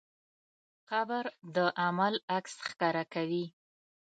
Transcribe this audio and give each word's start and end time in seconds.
قبر 0.89 1.23
د 1.55 1.57
عمل 1.83 2.13
عکس 2.35 2.53
ښکاره 2.67 3.03
کوي. 3.13 3.45